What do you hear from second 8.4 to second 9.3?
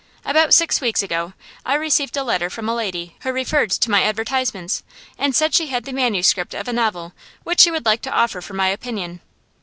for my opinion.